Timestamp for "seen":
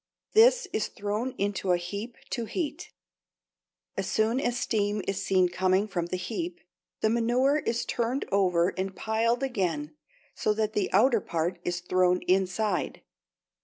5.23-5.47